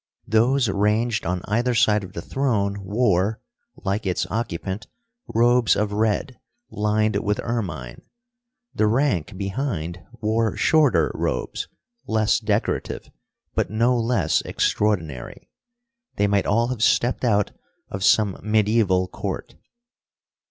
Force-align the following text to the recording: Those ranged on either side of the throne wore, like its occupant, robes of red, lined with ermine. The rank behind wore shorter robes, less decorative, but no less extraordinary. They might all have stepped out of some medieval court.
Those 0.25 0.67
ranged 0.67 1.27
on 1.27 1.43
either 1.45 1.75
side 1.75 2.03
of 2.03 2.13
the 2.13 2.23
throne 2.23 2.83
wore, 2.83 3.39
like 3.75 4.07
its 4.07 4.25
occupant, 4.31 4.87
robes 5.27 5.75
of 5.75 5.91
red, 5.91 6.39
lined 6.71 7.17
with 7.17 7.39
ermine. 7.43 8.01
The 8.73 8.87
rank 8.87 9.37
behind 9.37 9.99
wore 10.19 10.55
shorter 10.57 11.11
robes, 11.13 11.67
less 12.07 12.39
decorative, 12.39 13.11
but 13.53 13.69
no 13.69 13.95
less 13.95 14.41
extraordinary. 14.41 15.51
They 16.15 16.25
might 16.25 16.47
all 16.47 16.69
have 16.69 16.81
stepped 16.81 17.23
out 17.23 17.51
of 17.89 18.03
some 18.03 18.39
medieval 18.41 19.07
court. 19.07 19.53